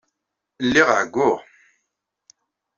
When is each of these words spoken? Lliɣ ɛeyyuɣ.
Lliɣ 0.65 0.89
ɛeyyuɣ. 0.97 1.37